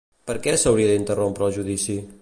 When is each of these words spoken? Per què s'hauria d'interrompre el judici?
Per 0.29 0.35
què 0.47 0.53
s'hauria 0.61 0.87
d'interrompre 0.93 1.49
el 1.51 1.57
judici? 1.59 2.01